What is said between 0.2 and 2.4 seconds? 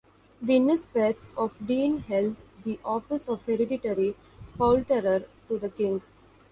The Nisbets of Dean held